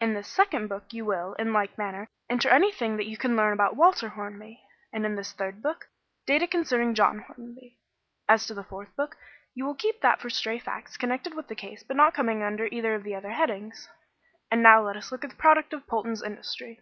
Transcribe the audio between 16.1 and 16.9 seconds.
industry."